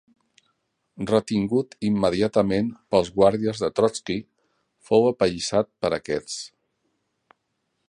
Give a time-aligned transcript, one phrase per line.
[1.09, 4.17] Retingut immediatament pels guàrdies de Trotski
[4.89, 6.41] fou apallissat per aquests.